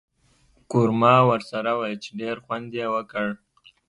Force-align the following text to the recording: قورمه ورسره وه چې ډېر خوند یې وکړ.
قورمه 0.71 1.15
ورسره 1.29 1.71
وه 1.79 1.89
چې 2.03 2.09
ډېر 2.19 2.35
خوند 2.43 2.69
یې 2.79 2.87
وکړ. 2.93 3.27